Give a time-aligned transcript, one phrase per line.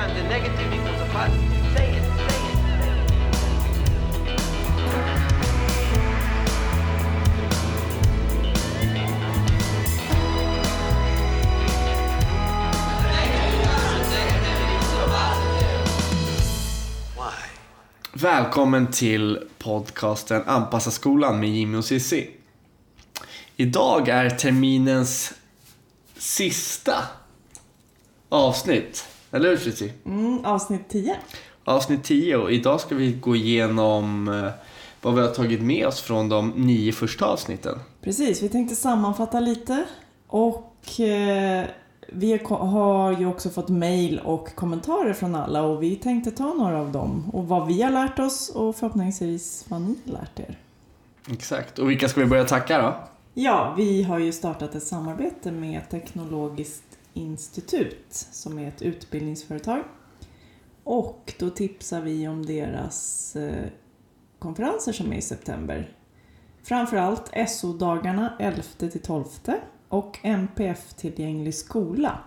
[0.00, 1.76] Negative times a negative equals a positive.
[1.76, 2.58] Say it, say it.
[18.12, 22.30] Välkommen till podcasten Anpassa skolan med Jimmy och Cissi.
[23.56, 25.32] Idag är terminens
[26.16, 27.04] sista
[28.28, 29.09] avsnitt.
[29.30, 29.92] Eller hur Cissi?
[30.06, 31.16] Mm, avsnitt 10.
[31.64, 34.50] Avsnitt 10 och idag ska vi gå igenom eh,
[35.02, 37.78] vad vi har tagit med oss från de nio första avsnitten.
[38.02, 39.84] Precis, vi tänkte sammanfatta lite.
[40.26, 41.64] Och eh,
[42.12, 46.78] vi har ju också fått mail och kommentarer från alla och vi tänkte ta några
[46.78, 47.30] av dem.
[47.32, 50.58] Och vad vi har lärt oss och förhoppningsvis vad ni har lärt er.
[51.30, 51.78] Exakt.
[51.78, 52.94] Och vilka ska vi börja tacka då?
[53.34, 56.89] Ja, vi har ju startat ett samarbete med Teknologiskt
[57.20, 59.84] institut som är ett utbildningsföretag.
[60.84, 63.66] Och då tipsar vi om deras eh,
[64.38, 65.96] konferenser som är i september.
[66.62, 69.54] Framförallt SO-dagarna 11-12
[69.88, 72.18] och MPF-tillgänglig skola.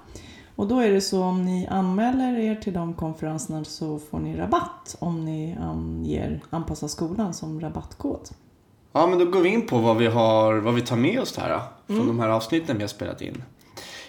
[0.56, 4.38] Och då är det så om ni anmäler er till de konferenserna så får ni
[4.38, 8.30] rabatt om ni anger Anpassa skolan som rabattkod.
[8.92, 11.38] Ja, men då går vi in på vad vi, har, vad vi tar med oss
[11.38, 13.44] här från de här avsnitten vi har spelat in.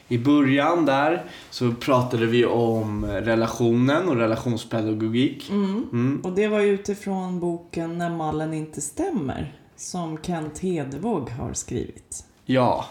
[0.08, 5.50] I början där så pratade vi om relationen och relationspedagogik.
[5.50, 6.20] Mm.
[6.24, 12.24] Och det var ju utifrån boken När mallen inte stämmer som Kent Hedvåg har skrivit.
[12.44, 12.84] Ja.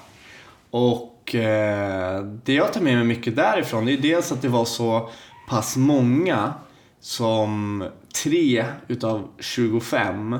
[0.70, 4.66] Och eh, det jag tar med mig mycket därifrån det är dels att det var
[4.66, 5.10] så
[5.50, 6.54] pass många
[7.00, 7.84] som
[8.24, 10.36] tre utav 25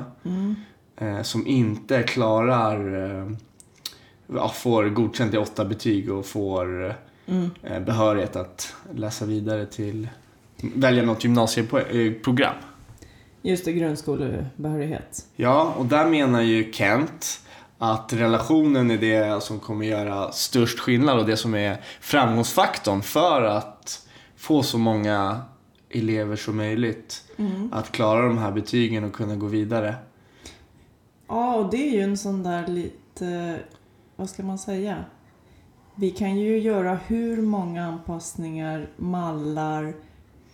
[0.96, 3.30] eh, som inte klarar, eh,
[4.26, 6.96] ja, får godkänt i åtta betyg och får
[7.62, 10.08] eh, behörighet att läsa vidare till,
[10.74, 12.54] välja något gymnasieprogram.
[13.42, 15.26] Just det, grundskolebehörighet.
[15.36, 17.40] Ja, och där menar ju Kent
[17.78, 23.42] att relationen är det som kommer göra störst skillnad och det som är framgångsfaktorn för
[23.42, 25.40] att få så många
[25.90, 27.22] elever som möjligt
[27.72, 29.94] att klara de här betygen och kunna gå vidare.
[31.28, 33.58] Ja, och det är ju en sån där lite,
[34.16, 35.04] vad ska man säga?
[35.94, 39.94] Vi kan ju göra hur många anpassningar, mallar,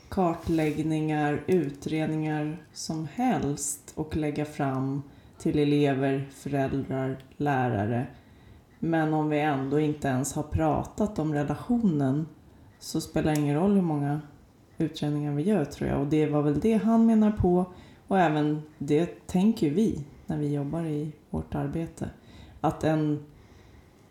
[0.09, 5.03] kartläggningar, utredningar som helst och lägga fram
[5.39, 8.07] till elever, föräldrar, lärare.
[8.79, 12.27] Men om vi ändå inte ens har pratat om relationen
[12.79, 14.21] så spelar det ingen roll hur många
[14.79, 16.01] utredningar vi gör tror jag.
[16.01, 17.65] Och det var väl det han menar på
[18.09, 22.11] och även det tänker vi när vi jobbar i vårt arbete.
[22.61, 23.25] Att en,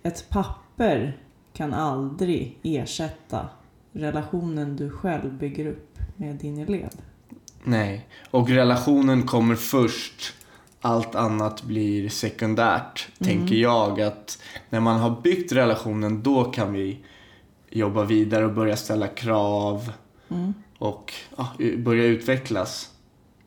[0.04, 1.18] ett papper
[1.54, 3.50] kan aldrig ersätta
[3.92, 6.90] relationen du själv bygger upp med din elev.
[7.64, 10.34] Nej, och relationen kommer först.
[10.82, 14.02] Allt annat blir sekundärt, tänker jag.
[14.02, 17.00] Att när man har byggt relationen, då kan vi
[17.70, 19.92] jobba vidare och börja ställa krav
[20.78, 22.92] och ja, börja utvecklas.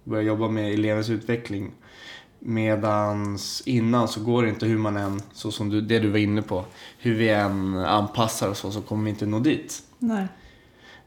[0.04, 1.70] Börja jobba med elevens utveckling.
[2.44, 6.18] Medans innan så går det inte hur man än, så som du, det du var
[6.18, 6.64] inne på,
[6.98, 9.82] hur vi än anpassar och så, så kommer vi inte nå dit.
[9.98, 10.26] Nej.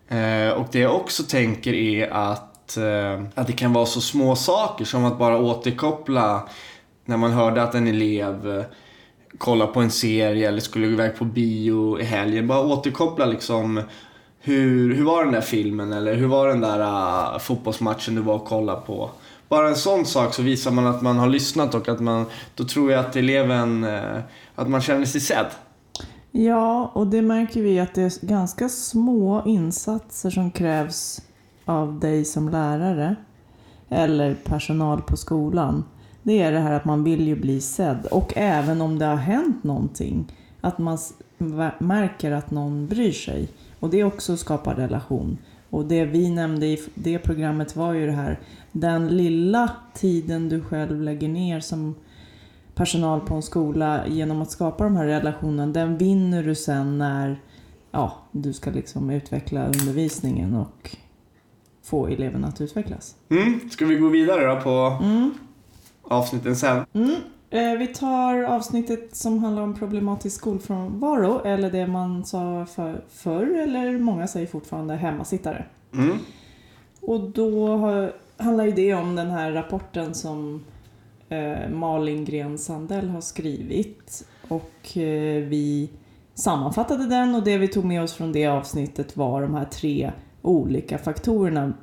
[0.07, 4.35] Eh, och det jag också tänker är att, eh, att det kan vara så små
[4.35, 6.49] saker som att bara återkoppla
[7.05, 8.65] när man hörde att en elev eh,
[9.37, 12.47] kollar på en serie eller skulle gå iväg på bio i helgen.
[12.47, 13.81] Bara återkoppla liksom
[14.39, 18.35] hur, hur var den där filmen eller hur var den där uh, fotbollsmatchen du var
[18.35, 19.09] och kollade på.
[19.49, 22.25] Bara en sån sak så visar man att man har lyssnat och att man,
[22.55, 24.19] då tror jag att eleven, eh,
[24.55, 25.47] att man känner sig sedd.
[26.31, 31.21] Ja, och det märker vi att det är ganska små insatser som krävs
[31.65, 33.15] av dig som lärare
[33.89, 35.83] eller personal på skolan.
[36.23, 39.15] Det är det här att man vill ju bli sedd och även om det har
[39.15, 40.97] hänt någonting att man
[41.77, 43.47] märker att någon bryr sig.
[43.79, 45.37] Och det också skapar relation.
[45.75, 48.39] Och det vi nämnde i det programmet var ju det här,
[48.71, 51.95] den lilla tiden du själv lägger ner som
[52.75, 57.41] personal på en skola genom att skapa de här relationerna, den vinner du sen när
[57.91, 60.95] ja, du ska liksom utveckla undervisningen och
[61.83, 63.15] få eleverna att utvecklas.
[63.29, 65.03] Mm, ska vi gå vidare då på
[66.01, 66.85] avsnitten sen?
[66.93, 67.15] Mm.
[67.55, 73.59] Eh, vi tar avsnittet som handlar om problematisk skolfrånvaro, eller det man sa för, förr,
[73.59, 75.65] eller många säger fortfarande hemmasittare.
[75.93, 76.17] Mm.
[77.01, 80.63] Och då har, handlar ju det om den här rapporten som
[81.29, 84.27] eh, Malin Gren Sandell har skrivit.
[84.47, 85.89] Och eh, vi
[86.33, 90.11] sammanfattade den och det vi tog med oss från det avsnittet var de här tre
[90.41, 91.73] olika faktorerna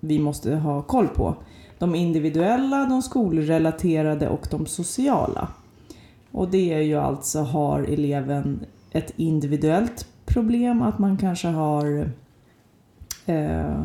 [0.00, 1.36] vi måste ha koll på.
[1.80, 5.48] De individuella, de skolrelaterade och de sociala.
[6.30, 8.60] Och det är ju alltså, har eleven
[8.92, 12.10] ett individuellt problem, att man kanske har
[13.26, 13.82] eh,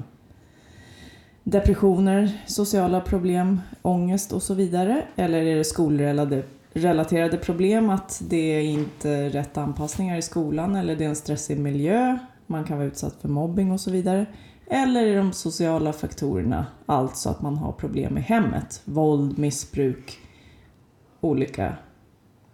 [1.43, 5.01] depressioner, sociala problem, ångest och så vidare.
[5.15, 11.05] Eller är det skolrelaterade problem, att det är inte rätt anpassningar i skolan eller det
[11.05, 14.25] är en stressig miljö, man kan vara utsatt för mobbing och så vidare.
[14.67, 20.19] Eller är de sociala faktorerna, alltså att man har problem i hemmet, våld, missbruk,
[21.21, 21.75] olika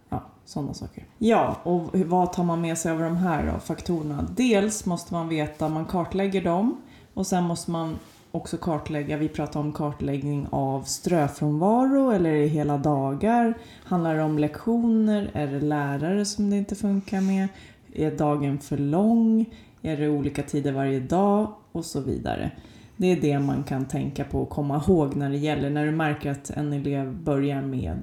[0.08, 1.04] Ja, sådana saker.
[1.18, 4.28] Ja, och vad tar man med sig av de här då, faktorerna?
[4.36, 6.76] Dels måste man veta, man kartlägger dem
[7.14, 7.98] och sen måste man
[8.32, 13.58] också kartlägga, vi pratar om kartläggning av ströfrånvaro eller är det hela dagar?
[13.84, 15.30] Handlar det om lektioner?
[15.34, 17.48] Är det lärare som det inte funkar med?
[17.94, 19.46] Är dagen för lång?
[19.82, 21.54] Är det olika tider varje dag?
[21.72, 22.50] Och så vidare.
[22.96, 25.92] Det är det man kan tänka på och komma ihåg när det gäller när du
[25.92, 28.02] märker att en elev börjar med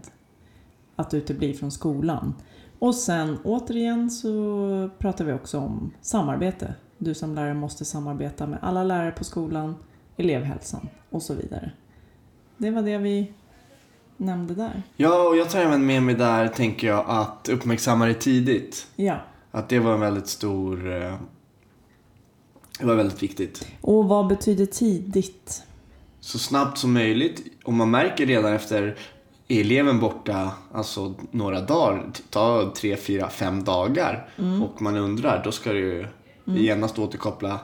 [0.95, 2.33] att utebli från skolan.
[2.79, 6.73] Och sen återigen så pratar vi också om samarbete.
[6.97, 9.75] Du som lärare måste samarbeta med alla lärare på skolan,
[10.17, 11.71] elevhälsan och så vidare.
[12.57, 13.33] Det var det vi
[14.17, 14.83] nämnde där.
[14.95, 18.87] Ja, och jag tar även med mig där, tänker jag, att uppmärksamma det tidigt.
[18.95, 19.17] Ja.
[19.51, 21.03] Att det var en väldigt stor...
[22.79, 23.67] Det var väldigt viktigt.
[23.81, 25.63] Och vad betyder tidigt?
[26.19, 27.43] Så snabbt som möjligt.
[27.63, 28.97] Och man märker redan efter
[29.47, 34.29] är eleven borta alltså några dagar, ta tre, fyra, fem dagar
[34.63, 36.07] och man undrar, då ska du ju
[36.45, 37.59] genast återkoppla.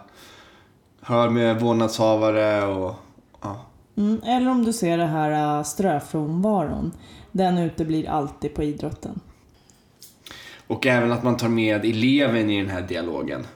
[1.02, 2.96] Hör med vårdnadshavare och
[3.42, 3.66] ja.
[3.98, 6.92] Mm, eller om du ser det här äh, ströfrånvaron.
[7.32, 9.20] Den uteblir alltid på idrotten.
[10.68, 13.48] Och även att man tar med eleven i den här dialogen.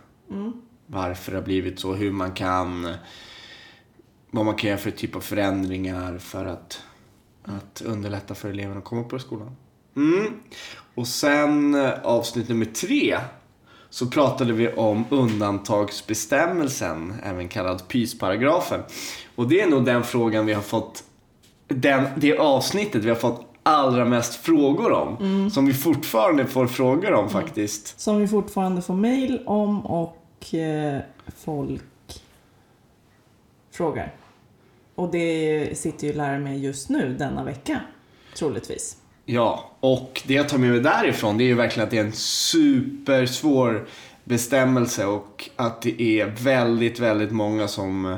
[0.91, 2.93] Varför det har blivit så, hur man kan...
[4.31, 6.83] Vad man kan göra för typ av förändringar för att,
[7.43, 9.55] att underlätta för eleven att komma på skolan.
[9.95, 10.33] Mm.
[10.95, 13.17] Och sen eh, avsnitt nummer tre
[13.89, 18.81] så pratade vi om undantagsbestämmelsen, även kallad pysparagrafen.
[19.35, 21.03] Och det är nog den frågan vi har fått,
[21.67, 25.49] den, det avsnittet vi har fått allra mest frågor om.
[25.51, 27.99] Som vi fortfarande får frågor om faktiskt.
[27.99, 30.18] Som vi fortfarande får mail om och
[30.53, 30.99] eh,
[31.37, 31.83] folk
[33.71, 34.13] frågar.
[34.95, 37.81] Och det sitter ju lärare med just nu denna vecka,
[38.37, 38.97] troligtvis.
[39.25, 42.05] Ja, och det jag tar med mig därifrån det är ju verkligen att det är
[42.05, 43.87] en supersvår
[44.23, 48.17] bestämmelse och att det är väldigt, väldigt många som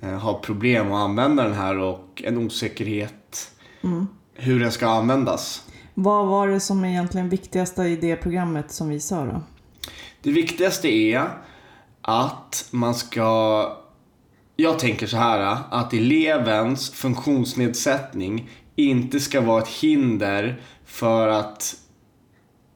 [0.00, 3.52] eh, har problem att använda den här och en osäkerhet
[4.34, 5.64] hur den ska användas.
[5.94, 9.42] Vad var det som egentligen viktigaste i det programmet som vi sa då?
[10.22, 11.28] Det viktigaste är
[12.02, 13.78] att man ska...
[14.56, 21.74] Jag tänker så här att elevens funktionsnedsättning inte ska vara ett hinder för att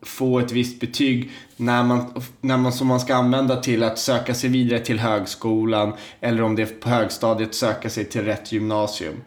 [0.03, 4.35] få ett visst betyg när man, när man, som man ska använda till att söka
[4.35, 9.23] sig vidare till högskolan eller om det är på högstadiet söka sig till rätt gymnasium.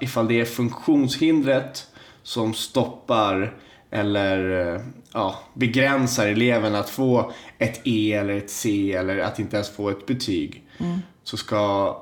[0.00, 1.86] Ifall det är funktionshindret
[2.22, 3.54] som stoppar
[3.90, 4.80] eller eh,
[5.12, 9.90] ja, begränsar eleven att få ett E eller ett C eller att inte ens få
[9.90, 10.64] ett betyg
[11.24, 11.96] så ska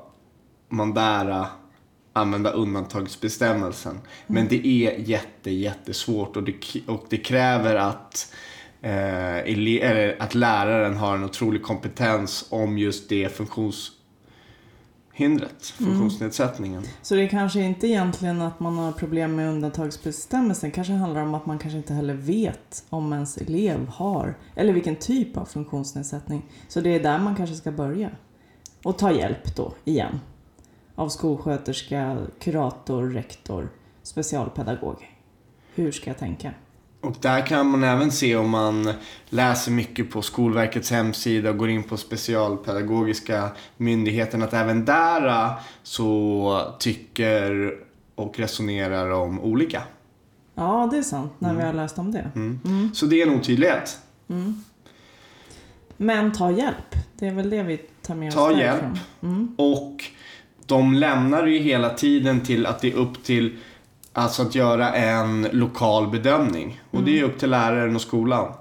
[0.69, 1.45] man där
[2.13, 3.99] använda undantagsbestämmelsen.
[4.27, 6.53] Men det är jätte, jättesvårt och det,
[6.87, 8.33] och det kräver att,
[8.81, 13.29] eh, att läraren har en otrolig kompetens om just det
[15.19, 16.79] hindret, funktionsnedsättningen.
[16.79, 16.89] Mm.
[17.01, 20.69] Så det är kanske inte egentligen att man har problem med undantagsbestämmelsen.
[20.69, 24.73] Det kanske handlar om att man kanske inte heller vet om ens elev har, eller
[24.73, 26.45] vilken typ av funktionsnedsättning.
[26.67, 28.09] Så det är där man kanske ska börja.
[28.83, 30.19] Och ta hjälp då, igen.
[30.95, 33.69] Av skolsköterska, kurator, rektor,
[34.03, 35.17] specialpedagog.
[35.75, 36.53] Hur ska jag tänka?
[37.01, 38.93] Och där kan man även se om man
[39.29, 45.51] läser mycket på Skolverkets hemsida och går in på specialpedagogiska myndigheten att även där äh,
[45.83, 47.73] så tycker
[48.15, 49.83] och resonerar om olika.
[50.55, 52.31] Ja, det är sant, när vi har läst om det.
[52.93, 53.97] Så det är nog tydlighet.
[55.97, 56.95] Men ta hjälp.
[57.19, 58.83] Det är väl det vi tar med oss Ta hjälp.
[59.57, 60.03] Och
[60.65, 63.57] de lämnar ju hela tiden till att det är upp till
[64.13, 66.81] Alltså att göra en lokal bedömning.
[66.91, 68.53] Och det är upp till läraren och skolan.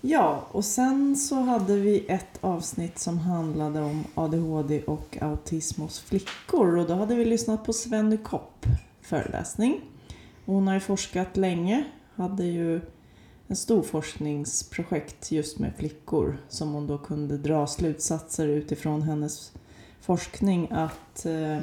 [0.00, 6.00] Ja, och sen så hade vi ett avsnitt som handlade om ADHD och autism hos
[6.00, 6.76] flickor.
[6.76, 8.66] Och då hade vi lyssnat på Svenny Kopp
[9.02, 9.80] föreläsning.
[10.44, 11.84] Och hon har ju forskat länge.
[12.14, 12.80] Hade ju
[13.48, 19.52] en stor forskningsprojekt just med flickor som hon då kunde dra slutsatser utifrån hennes
[20.00, 21.58] forskning att eh,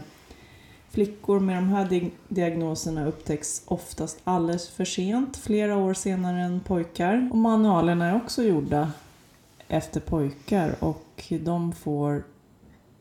[0.93, 7.29] flickor med de här diagnoserna upptäcks oftast alldeles för sent, flera år senare än pojkar.
[7.31, 8.91] Och manualerna är också gjorda
[9.67, 12.23] efter pojkar och de får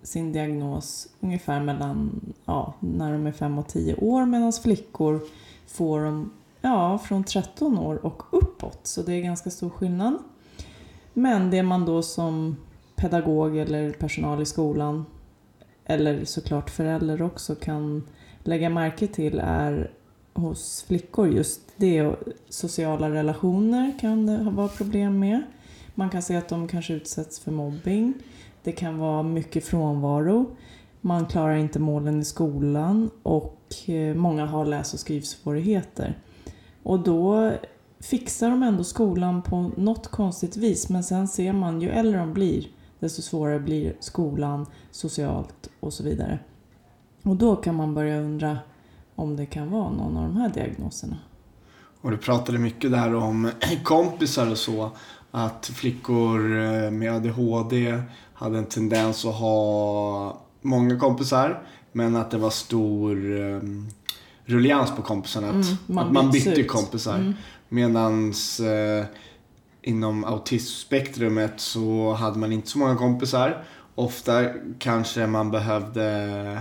[0.03, 5.21] sin diagnos ungefär mellan, ja, när de är 5 och 10 år medan flickor
[5.67, 6.31] får dem
[6.61, 8.81] ja, från 13 år och uppåt.
[8.83, 10.19] Så det är ganska stor skillnad.
[11.13, 12.57] Men det man då som
[12.97, 15.07] pedagog eller personal i skolan
[15.87, 18.03] eller såklart förälder också kan
[18.45, 19.91] lägga märke till är
[20.35, 22.15] hos flickor just det
[22.49, 25.43] sociala relationer kan det vara problem med.
[25.95, 28.15] Man kan se att de kanske utsätts för mobbing.
[28.63, 30.57] Det kan vara mycket frånvaro.
[31.01, 36.19] Man klarar inte målen i skolan och eh, många har läs och skrivsvårigheter.
[36.83, 37.53] Och då
[38.01, 42.33] fixar de ändå skolan på något konstigt vis men sen ser man ju äldre de
[42.33, 42.67] blir
[43.03, 46.39] desto svårare blir skolan socialt och så vidare.
[47.23, 48.59] Och då kan man börja undra
[49.15, 51.17] om det kan vara någon av de här diagnoserna.
[52.01, 53.51] Och du pratade mycket där om
[53.85, 54.91] kompisar och så.
[55.31, 58.03] Att flickor eh, med ADHD
[58.35, 61.63] hade en tendens att ha många kompisar.
[61.93, 63.89] Men att det var stor um,
[64.45, 65.49] rullians på kompisarna.
[65.49, 66.69] Att Mm, man, att man bytte ut.
[66.69, 67.15] kompisar.
[67.19, 67.35] Mm.
[67.69, 69.05] Medans eh,
[69.83, 73.65] inom autismspektrumet så hade man inte så många kompisar.
[73.95, 74.45] Ofta
[74.79, 76.59] kanske man behövde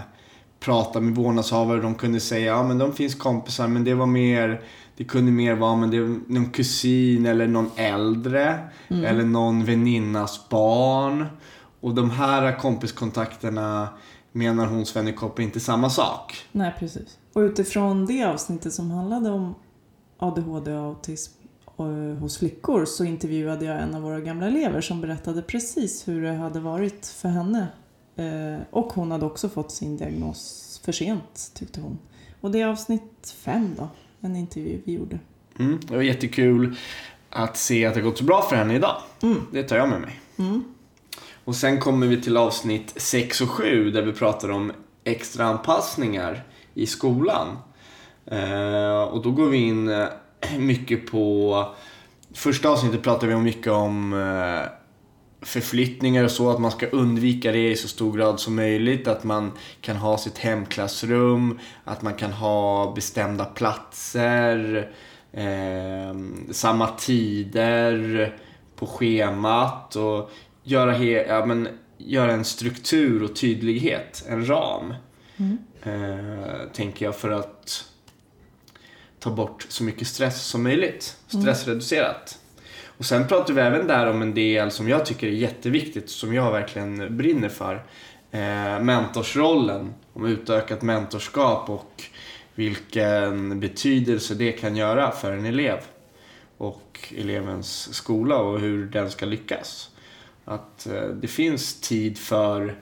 [0.59, 1.81] prata med vårdnadshavare.
[1.81, 4.61] De kunde säga ja men de finns kompisar men det var mer
[4.97, 8.59] det kunde mer vara men det var någon kusin eller någon äldre.
[8.89, 11.25] Eller någon väninnas barn.
[11.81, 13.89] Och de här kompiskontakterna
[14.31, 16.45] menar hon Sven Kopp är inte samma sak.
[16.51, 17.17] Nej, precis.
[17.33, 19.55] Och utifrån det avsnittet som handlade om
[20.17, 21.40] ADHD och autism
[22.19, 26.33] hos flickor så intervjuade jag en av våra gamla elever som berättade precis hur det
[26.33, 27.67] hade varit för henne.
[28.15, 31.97] Eh, Och hon hade också fått sin diagnos för sent, tyckte hon.
[32.41, 33.87] Och det är avsnitt fem då,
[34.21, 35.19] en intervju vi gjorde.
[35.59, 36.75] Mm, det var jättekul
[37.29, 39.01] att se att det gått så bra för henne idag.
[39.21, 39.41] Mm.
[39.51, 40.19] Det tar jag med mig.
[40.39, 40.63] Mm.
[41.43, 44.71] Och sen kommer vi till avsnitt 6 och 7 där vi pratar om
[45.03, 47.57] extra anpassningar i skolan.
[48.25, 50.07] Eh, och då går vi in eh,
[50.57, 51.65] mycket på...
[52.33, 54.69] Första avsnittet pratar vi mycket om eh,
[55.41, 59.07] förflyttningar och så, att man ska undvika det i så stor grad som möjligt.
[59.07, 64.91] Att man kan ha sitt hemklassrum, att man kan ha bestämda platser,
[65.33, 66.15] eh,
[66.51, 68.35] samma tider
[68.75, 70.31] på schemat och
[70.63, 71.67] göra, he- ja, men,
[71.97, 74.93] göra en struktur och tydlighet, en ram.
[75.83, 77.85] Eh, tänker jag för att
[79.21, 81.17] ta bort så mycket stress som möjligt.
[81.27, 82.37] Stressreducerat.
[82.85, 86.33] Och sen pratar vi även där om en del som jag tycker är jätteviktigt, som
[86.33, 87.85] jag verkligen brinner för.
[88.31, 92.03] Eh, mentorsrollen, om utökat mentorskap och
[92.55, 95.77] vilken betydelse det kan göra för en elev
[96.57, 99.89] och elevens skola och hur den ska lyckas.
[100.45, 102.75] Att eh, det finns tid för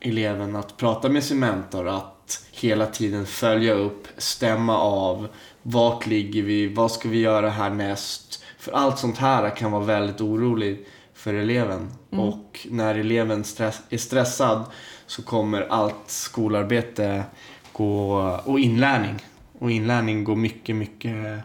[0.00, 2.15] eleven att prata med sin mentor, att
[2.52, 5.28] hela tiden följa upp, stämma av,
[5.62, 8.44] vart ligger vi, vad ska vi göra härnäst?
[8.58, 11.90] För allt sånt här kan vara väldigt oroligt för eleven.
[12.10, 14.64] Och när eleven stress, är stressad
[15.06, 17.24] så kommer allt skolarbete
[17.72, 18.12] gå,
[18.44, 19.16] och inlärning.
[19.58, 21.38] Och inlärning går mycket, mycket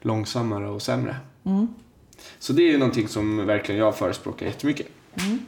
[0.00, 1.16] långsammare och sämre.
[1.44, 1.68] Mm.
[2.38, 4.86] Så det är ju någonting som verkligen jag förespråkar jättemycket.
[5.14, 5.38] Mm.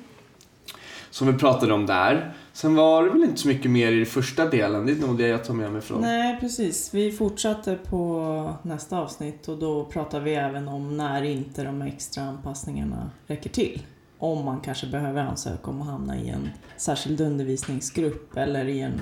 [1.10, 2.34] Som vi pratade om där.
[2.52, 4.86] Sen var det väl inte så mycket mer i den första delen.
[4.86, 6.00] Det är nog det jag tar med mig från.
[6.00, 6.94] Nej, precis.
[6.94, 12.22] Vi fortsatte på nästa avsnitt och då pratar vi även om när inte de extra
[12.22, 13.82] anpassningarna räcker till.
[14.18, 19.00] Om man kanske behöver ansöka om att hamna i en särskild undervisningsgrupp eller i en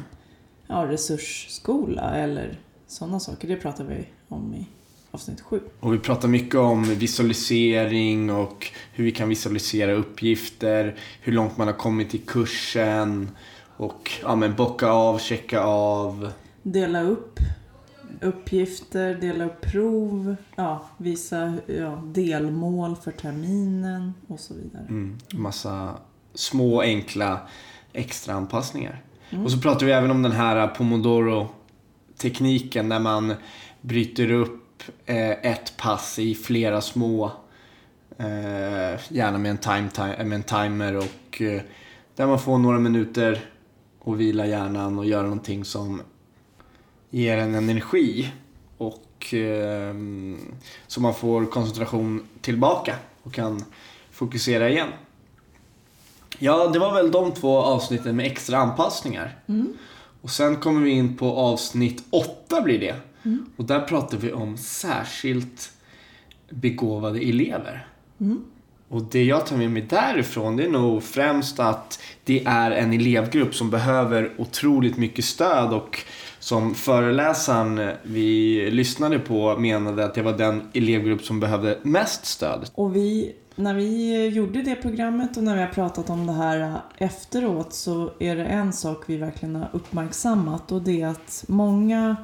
[0.66, 3.49] ja, resursskola eller sådana saker.
[3.49, 4.66] Det pratar vi om i
[5.11, 5.61] avsnitt sju.
[5.81, 11.67] Och vi pratar mycket om visualisering och hur vi kan visualisera uppgifter, hur långt man
[11.67, 13.31] har kommit i kursen
[13.76, 16.33] och ja, men bocka av, checka av.
[16.62, 17.38] Dela upp
[18.21, 24.85] uppgifter, dela upp prov, ja, visa ja, delmål för terminen och så vidare.
[24.88, 25.99] Mm, massa
[26.35, 27.40] små enkla
[27.93, 29.02] extra anpassningar.
[29.45, 33.35] Och så pratar vi även om den här Pomodoro-tekniken där man
[33.81, 34.70] bryter upp
[35.07, 37.33] eh, ett pass i flera små,
[38.19, 41.63] eh, gärna med en, time, time, med en timer och eh,
[42.17, 43.41] där man får några minuter
[43.99, 46.03] och vila hjärnan och göra någonting som
[47.11, 48.33] ger en energi
[48.79, 49.95] och eh,
[50.87, 53.65] så man får koncentration tillbaka och kan
[54.11, 54.89] fokusera igen.
[56.39, 59.39] Ja, det var väl de två avsnitten med extra anpassningar.
[60.23, 62.97] Och sen kommer vi in på avsnitt åtta blir det.
[63.57, 65.73] Och där pratar vi om särskilt
[66.50, 67.87] begåvade elever.
[68.89, 72.93] Och det jag tar med mig därifrån det är nog främst att det är en
[72.93, 75.99] elevgrupp som behöver otroligt mycket stöd och
[76.39, 82.71] som föreläsaren vi lyssnade på menade att det var den elevgrupp som behövde mest stöd.
[82.75, 86.81] Och vi, när vi gjorde det programmet och när vi har pratat om det här
[86.99, 92.17] efteråt så är det en sak vi verkligen har uppmärksammat och det är att många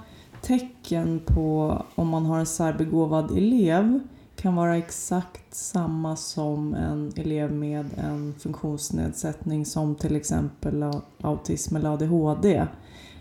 [0.42, 4.00] tecken på om man har en särbegåvad elev
[4.36, 10.84] kan vara exakt samma som en elev med en funktionsnedsättning som till exempel
[11.22, 12.66] autism eller ADHD.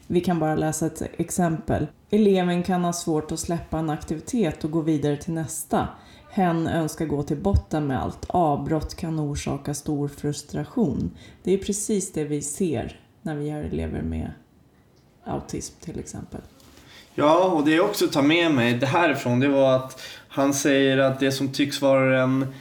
[0.07, 1.87] Vi kan bara läsa ett exempel.
[2.09, 5.87] Eleven kan ha svårt att släppa en aktivitet och gå vidare till nästa.
[6.29, 8.25] Hen önskar gå till botten med allt.
[8.29, 11.11] Avbrott kan orsaka stor frustration.
[11.43, 14.31] Det är precis det vi ser när vi har elever med
[15.23, 16.41] autism till exempel.
[17.15, 20.97] Ja, och det jag också tar med mig det härifrån det var att han säger
[20.97, 22.53] att det som tycks vara den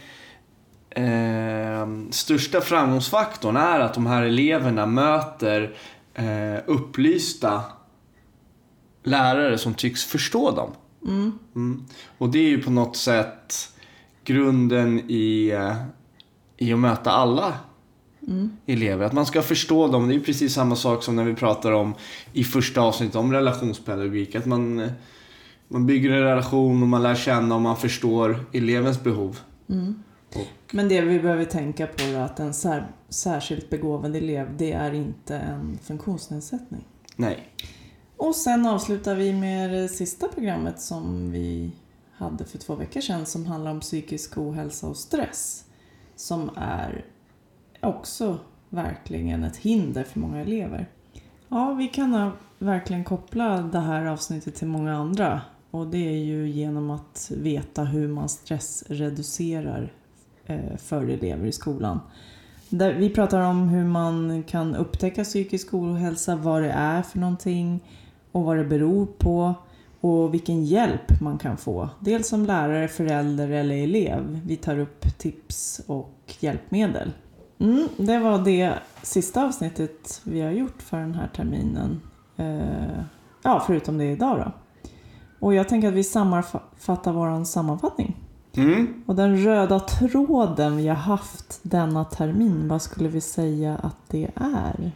[0.89, 5.75] eh, största framgångsfaktorn är att de här eleverna möter
[6.13, 7.63] eh, upplysta
[9.03, 10.71] lärare som tycks förstå dem.
[11.05, 11.85] Mm.
[12.17, 13.69] Och det är ju på något sätt
[14.23, 15.75] grunden i, eh,
[16.57, 17.53] i att möta alla
[18.65, 19.05] elever.
[19.05, 20.07] Att man ska förstå dem.
[20.07, 21.93] Det är precis samma sak som när vi pratar om
[22.33, 24.35] i första avsnittet om relationspedagogik.
[24.35, 24.91] Att man, eh,
[25.67, 29.39] man bygger en relation och man lär känna och man förstår elevens behov.
[30.71, 34.93] Men det vi behöver tänka på är att en sär, särskilt begåvad elev, det är
[34.93, 36.83] inte en funktionsnedsättning.
[37.15, 37.53] Nej.
[38.17, 41.71] Och sen avslutar vi med det sista programmet som vi
[42.17, 45.65] hade för två veckor sedan som handlar om psykisk ohälsa och stress.
[46.15, 47.05] Som är
[47.81, 48.37] också
[48.69, 50.89] verkligen ett hinder för många elever.
[51.49, 55.41] Ja, vi kan verkligen koppla det här avsnittet till många andra.
[55.71, 59.93] Och det är ju genom att veta hur man stressreducerar
[60.45, 61.99] eh, för elever i skolan.
[62.69, 67.79] Där vi pratar om hur man kan upptäcka psykisk ohälsa, vad det är för någonting
[68.31, 69.53] och vad det beror på
[70.01, 71.89] och vilken hjälp man kan få.
[71.99, 74.41] Dels som lärare, förälder eller elev.
[74.45, 77.11] Vi tar upp tips och hjälpmedel.
[77.59, 82.01] Mm, det var det sista avsnittet vi har gjort för den här terminen.
[82.37, 83.03] Eh,
[83.43, 84.51] ja, förutom det idag då.
[85.39, 88.15] Och jag tänker att vi sammanfattar vår sammanfattning.
[88.53, 89.03] Mm.
[89.05, 94.27] Och den röda tråden vi har haft denna termin, vad skulle vi säga att det
[94.35, 94.91] är?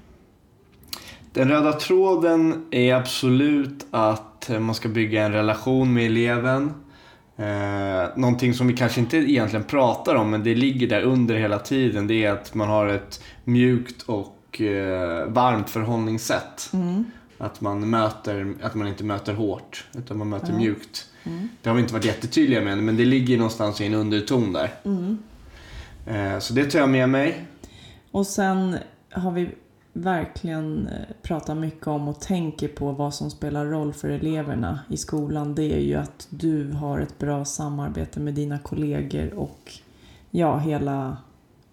[1.33, 6.73] Den röda tråden är absolut att man ska bygga en relation med eleven.
[7.39, 11.59] Eh, någonting som vi kanske inte egentligen pratar om men det ligger där under hela
[11.59, 12.07] tiden.
[12.07, 16.71] Det är att man har ett mjukt och eh, varmt förhållningssätt.
[17.37, 21.05] Att man, möter, att man inte möter hårt utan man möter mjukt.
[21.61, 24.73] Det har vi inte varit jättetydliga med men det ligger någonstans i en underton där.
[26.07, 27.45] Eh, så det tar jag med mig.
[28.11, 28.77] Och sen
[29.11, 29.49] har vi
[29.93, 34.97] verkligen eh, pratar mycket om och tänker på vad som spelar roll för eleverna i
[34.97, 35.55] skolan.
[35.55, 39.73] Det är ju att du har ett bra samarbete med dina kollegor och
[40.31, 41.17] ja, hela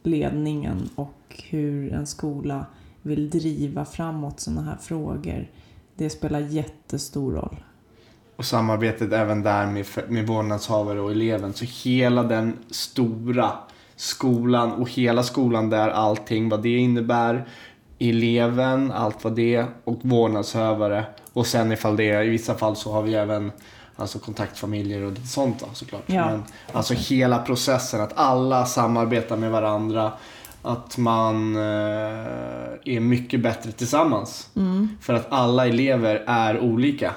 [0.03, 2.67] ledningen och hur en skola
[3.03, 5.51] vill driva framåt sådana här frågor.
[5.95, 7.57] Det spelar jättestor roll.
[8.37, 11.53] Och samarbetet även där med, med vårdnadshavare och eleven.
[11.53, 13.53] Så hela den stora
[13.97, 17.49] skolan och hela skolan där allting vad det innebär.
[17.99, 21.05] Eleven, allt vad det och vårdnadshavare.
[21.33, 23.53] Och sen ifall det, i vissa fall så har vi även
[23.97, 26.03] alltså kontaktfamiljer och sånt då, såklart.
[26.07, 26.27] Ja.
[26.27, 30.13] Men alltså hela processen, att alla samarbetar med varandra.
[30.63, 31.63] Att man eh,
[32.85, 34.51] är mycket bättre tillsammans.
[35.01, 37.15] För att alla elever är olika.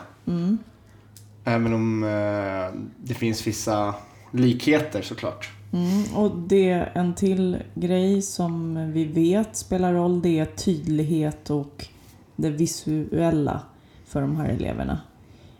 [1.43, 3.93] Även om eh, det finns vissa
[4.31, 5.49] likheter såklart.
[5.71, 11.85] Mm, och det en till grej som vi vet spelar roll det är tydlighet och
[12.35, 13.61] det visuella
[14.05, 15.01] för de här eleverna.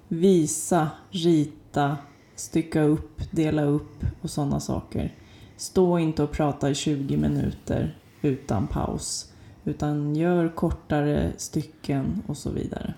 [0.07, 1.97] Visa, rita,
[2.35, 5.13] stycka upp, dela upp och sådana saker.
[5.57, 9.33] Stå inte och prata i 20 minuter utan paus.
[9.63, 12.93] Utan gör kortare stycken och så vidare.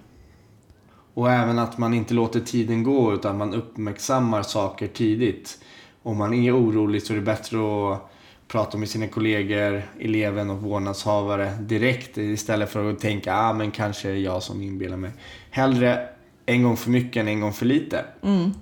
[1.13, 5.59] Och även att man inte låter tiden gå utan man uppmärksammar saker tidigt.
[6.03, 8.11] Om man är orolig så är det bättre att
[8.47, 14.09] prata med sina kollegor, eleven och vårdnadshavare direkt istället för att tänka ah, men kanske
[14.09, 15.11] är jag som inbillar mig.
[15.49, 16.07] Hellre
[16.45, 18.05] en gång för mycket än en gång för lite.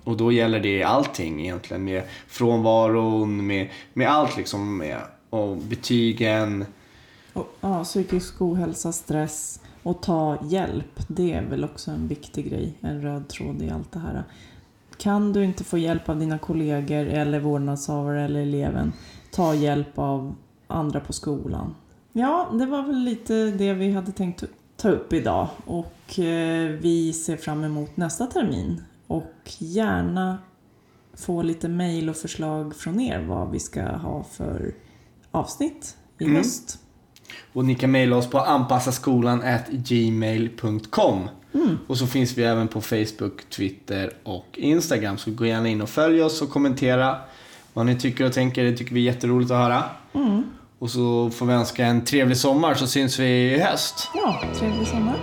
[0.03, 1.83] Och då gäller det allting egentligen.
[1.83, 4.77] Med frånvaron, med, med allt liksom.
[4.77, 4.97] Med,
[5.29, 6.65] och betygen.
[7.33, 10.99] Och, ja, psykisk ohälsa, stress och ta hjälp.
[11.07, 14.23] Det är väl också en viktig grej, en röd tråd i allt det här.
[14.99, 18.93] Kan du inte få hjälp av dina kollegor eller vårdnadshavare eller eleven,
[19.31, 20.35] ta hjälp av
[20.67, 21.75] andra på skolan.
[22.11, 24.43] Ja, det var väl lite det vi hade tänkt
[24.77, 30.37] ta upp idag och eh, vi ser fram emot nästa termin och gärna
[31.13, 34.73] få lite mejl och förslag från er vad vi ska ha för
[35.31, 36.79] avsnitt i höst.
[37.53, 41.29] Och ni kan mejla oss på anpassaskolan@gmail.com.
[41.87, 45.17] Och så finns vi även på Facebook, Twitter och Instagram.
[45.17, 47.17] Så gå gärna in och följ oss och kommentera
[47.73, 48.63] vad ni tycker och tänker.
[48.63, 49.83] Det tycker vi är jätteroligt att höra.
[50.79, 54.09] Och så får vi önska en trevlig sommar så syns vi i höst.
[54.15, 55.15] Ja, trevlig sommar.